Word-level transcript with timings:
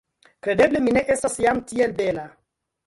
Kredeble 0.47 0.81
mi 0.87 0.95
ne 0.97 1.03
estas 1.17 1.39
jam 1.47 1.63
tiel 1.73 1.97
bela! 2.03 2.27